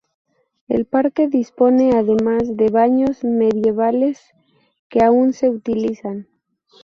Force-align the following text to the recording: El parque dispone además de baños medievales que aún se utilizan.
El 0.67 0.85
parque 0.87 1.27
dispone 1.27 1.91
además 1.95 2.57
de 2.57 2.69
baños 2.69 3.23
medievales 3.23 4.19
que 4.89 5.03
aún 5.03 5.31
se 5.31 5.47
utilizan. 5.47 6.27